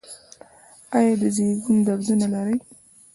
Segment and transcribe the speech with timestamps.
[0.97, 2.55] ایا د زیږون دردونه لرئ؟